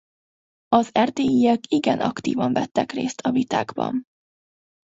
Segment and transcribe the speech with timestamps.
[0.67, 4.03] Az erdélyiek igen aktívan vettek részt a vitákban.